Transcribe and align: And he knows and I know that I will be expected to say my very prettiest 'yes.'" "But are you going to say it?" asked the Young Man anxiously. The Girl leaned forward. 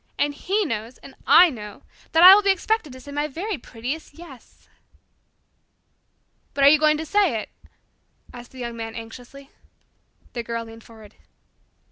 And 0.17 0.33
he 0.33 0.65
knows 0.65 0.97
and 0.97 1.13
I 1.27 1.51
know 1.51 1.83
that 2.13 2.23
I 2.23 2.33
will 2.33 2.41
be 2.41 2.49
expected 2.49 2.91
to 2.93 2.99
say 2.99 3.11
my 3.11 3.27
very 3.27 3.59
prettiest 3.59 4.15
'yes.'" 4.17 4.67
"But 6.55 6.63
are 6.63 6.69
you 6.71 6.79
going 6.79 6.97
to 6.97 7.05
say 7.05 7.39
it?" 7.39 7.49
asked 8.33 8.49
the 8.51 8.57
Young 8.57 8.75
Man 8.75 8.95
anxiously. 8.95 9.51
The 10.33 10.41
Girl 10.41 10.65
leaned 10.65 10.83
forward. 10.85 11.13